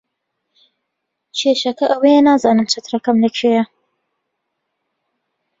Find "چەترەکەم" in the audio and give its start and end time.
2.71-3.17